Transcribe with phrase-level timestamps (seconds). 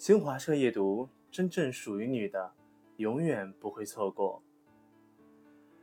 [0.00, 2.54] 新华社夜读：真正属于你的，
[2.96, 4.42] 永远不会错过。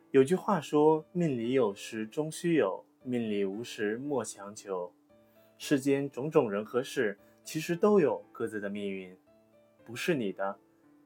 [0.10, 4.92] 有句话说：“命里有时终须有，命里无时莫强求。”
[5.60, 9.16] 世间种种人和事，其实都有各自的命运，
[9.86, 10.58] 不是你的，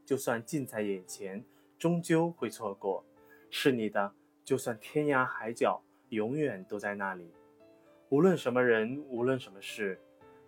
[0.06, 1.44] 就算近在眼前，
[1.78, 3.04] 终究会错过；
[3.50, 4.14] 是你的，
[4.46, 7.30] 就算天涯海角，永远都在那里。
[8.08, 10.00] 无论什么人，无论什么事，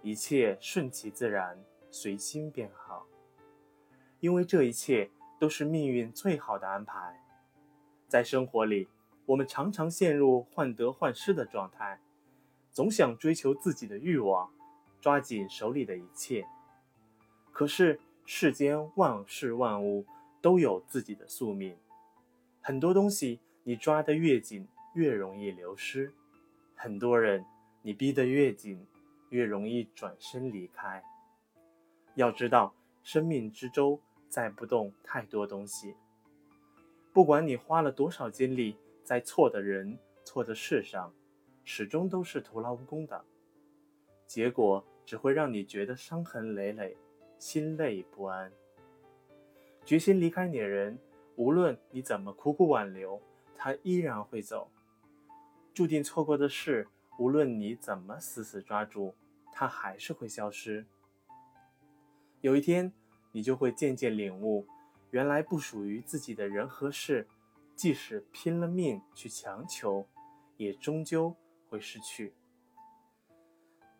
[0.01, 1.61] 一切顺其自然。
[1.93, 3.05] 随心便好，
[4.19, 7.23] 因为这一切都是命运最好的安排。
[8.07, 8.87] 在生活里，
[9.27, 12.01] 我们常常陷入患得患失的状态，
[12.71, 14.51] 总想追求自己的欲望，
[14.99, 16.47] 抓紧手里的一切。
[17.51, 20.03] 可是世间万事万物
[20.41, 21.77] 都有自己的宿命，
[22.59, 26.11] 很多东西你抓得越紧，越容易流失；
[26.73, 27.45] 很多人
[27.83, 28.83] 你逼得越紧，
[29.29, 31.03] 越容易转身离开。
[32.15, 35.95] 要知道，生命之舟载不动太多东西。
[37.11, 41.13] 不管你花了多少精力在错的人、错的事上，
[41.63, 43.23] 始终都是徒劳无功的，
[44.27, 46.95] 结果只会让你觉得伤痕累累，
[47.37, 48.51] 心累不安。
[49.85, 50.97] 决心离开你的人，
[51.35, 53.21] 无论你怎么苦苦挽留，
[53.57, 54.69] 他依然会走；
[55.73, 56.87] 注定错过的事，
[57.17, 59.13] 无论你怎么死死抓住，
[59.51, 60.85] 他还是会消失。
[62.43, 62.91] 有一天，
[63.31, 64.67] 你就会渐渐领悟，
[65.11, 67.25] 原来不属于自己的人和事，
[67.73, 70.05] 即使拼了命去强求，
[70.57, 71.33] 也终究
[71.69, 72.33] 会失去。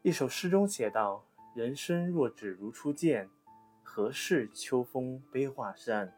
[0.02, 3.30] 一首诗中写道：“人生若只如初见，
[3.82, 6.14] 何事秋风悲画扇？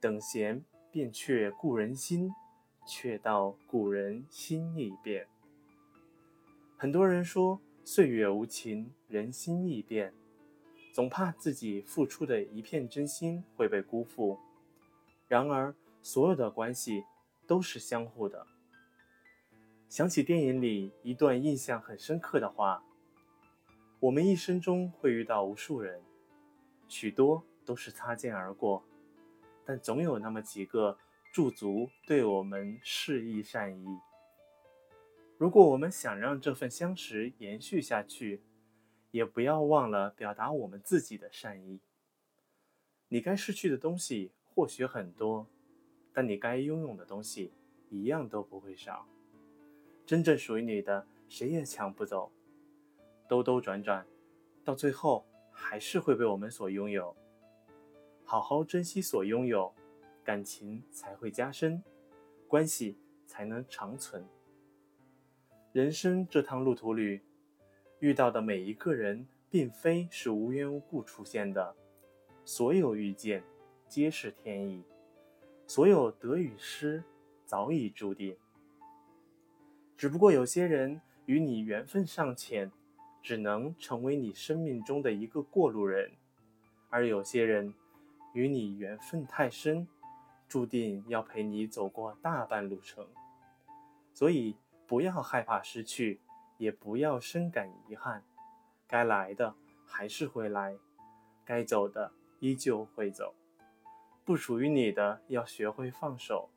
[0.00, 2.32] 等闲变却故人心，
[2.86, 5.28] 却道故人心易变。”
[6.78, 10.14] 很多人说，岁月无情，人心易变。
[10.92, 14.38] 总怕自己付出的一片真心会被辜负，
[15.26, 17.02] 然而所有的关系
[17.46, 18.46] 都是相互的。
[19.88, 22.84] 想起电影里一段印象很深刻的话
[24.00, 26.02] ：“我们一生中会遇到无数人，
[26.88, 28.84] 许多都是擦肩而过，
[29.64, 30.98] 但总有那么几个
[31.32, 33.86] 驻足对我们示意善意。
[35.38, 38.42] 如果我们想让这份相识延续下去，”
[39.12, 41.80] 也不要忘了表达我们自己的善意。
[43.08, 45.46] 你该失去的东西或许很多，
[46.14, 47.52] 但你该拥有的东西
[47.90, 49.06] 一样都不会少。
[50.06, 52.32] 真正属于你的，谁也抢不走。
[53.28, 54.06] 兜兜转转，
[54.64, 57.14] 到最后还是会被我们所拥有。
[58.24, 59.74] 好好珍惜所拥有，
[60.24, 61.82] 感情才会加深，
[62.48, 62.96] 关系
[63.26, 64.26] 才能长存。
[65.72, 67.20] 人生这趟路途里。
[68.02, 71.72] 遇到的每一个人，并非是无缘无故出现的，
[72.44, 73.44] 所有遇见
[73.86, 74.82] 皆是天意，
[75.68, 77.04] 所有得与失
[77.44, 78.36] 早已注定。
[79.96, 82.72] 只不过有些人与你缘分尚浅，
[83.22, 86.10] 只能成为你生命中的一个过路人；
[86.90, 87.72] 而有些人
[88.34, 89.86] 与你缘分太深，
[90.48, 93.06] 注定要陪你走过大半路程。
[94.12, 94.56] 所以，
[94.88, 96.18] 不要害怕失去。
[96.58, 98.22] 也不要深感遗憾，
[98.86, 99.54] 该来的
[99.86, 100.76] 还是会来，
[101.44, 103.34] 该走的依旧会走，
[104.24, 106.48] 不属于你的要学会放手，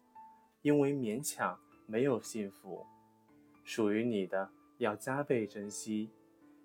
[0.62, 2.86] 因为勉强没有幸福；
[3.64, 6.12] 属于你的要加倍珍惜，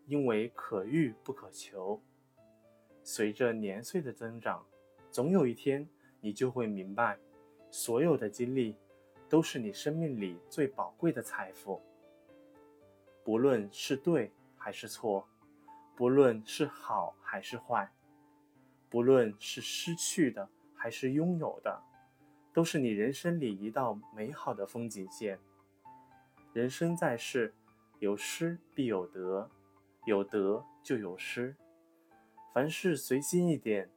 [0.07, 2.01] 因为可遇不可求。
[3.03, 4.65] 随着年岁的增长，
[5.11, 5.89] 总有一天
[6.21, 7.19] 你就会明白，
[7.71, 8.77] 所有的经历
[9.29, 11.81] 都是你生命里最宝贵的财富。
[13.23, 15.29] 不论是对还是错，
[15.95, 17.93] 不论是好还是坏，
[18.89, 21.83] 不论是失去的还是拥有的，
[22.53, 25.39] 都是你人生里一道美好的风景线。
[26.53, 27.55] 人生在世，
[27.99, 29.49] 有失必有得，
[30.07, 31.55] 有得就有失。
[32.53, 33.89] 凡事随心一点，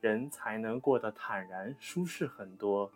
[0.00, 2.90] 人才能过得坦然舒适很多。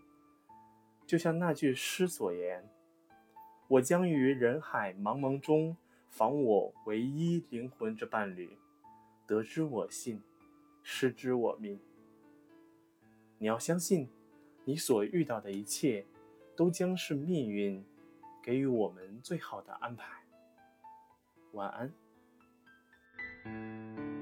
[1.07, 2.69] 就像那句诗所言。
[3.67, 5.77] 我将于人海茫茫中
[6.11, 8.59] 访我唯一灵魂之伴侣，
[9.27, 10.23] 得之我幸，
[10.83, 11.81] 失之我命。
[13.39, 14.09] 你要相信，
[14.65, 16.07] 你所遇到的一切，
[16.55, 17.85] 都将是命运
[18.43, 20.23] 给予我们最好的安排。
[21.53, 24.14] 晚安。